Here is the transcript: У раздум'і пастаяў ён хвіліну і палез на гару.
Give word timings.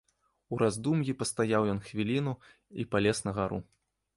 У 0.55 0.57
раздум'і 0.61 1.15
пастаяў 1.19 1.69
ён 1.73 1.79
хвіліну 1.91 2.33
і 2.85 2.87
палез 2.95 3.17
на 3.29 3.39
гару. 3.41 3.65